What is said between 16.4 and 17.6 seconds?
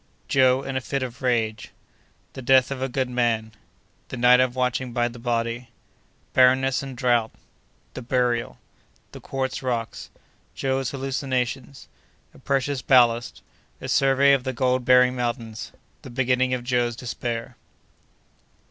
of Joe's Despair.